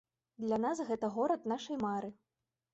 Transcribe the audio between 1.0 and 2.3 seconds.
горад нашай мары.